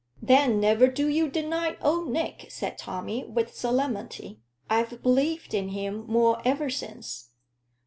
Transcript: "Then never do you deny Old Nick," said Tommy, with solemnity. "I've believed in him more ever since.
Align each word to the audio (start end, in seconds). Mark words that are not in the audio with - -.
"Then 0.19 0.59
never 0.59 0.87
do 0.87 1.07
you 1.07 1.29
deny 1.29 1.77
Old 1.79 2.09
Nick," 2.09 2.47
said 2.49 2.79
Tommy, 2.79 3.23
with 3.23 3.53
solemnity. 3.55 4.39
"I've 4.67 5.03
believed 5.03 5.53
in 5.53 5.69
him 5.69 6.07
more 6.07 6.41
ever 6.43 6.71
since. 6.71 7.29